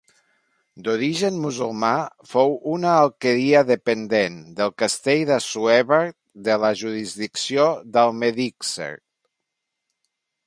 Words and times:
D'origen 0.85 1.35
musulmà, 1.41 1.89
fou 2.29 2.55
una 2.75 2.93
alqueria 3.01 3.61
dependent, 3.71 4.39
del 4.61 4.73
castell 4.83 5.21
d'Assuévar 5.31 6.01
de 6.49 6.57
la 6.63 6.73
jurisdicció 6.81 7.67
d'Almedíxer. 7.97 8.91